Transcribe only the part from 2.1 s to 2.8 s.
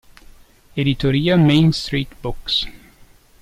Books.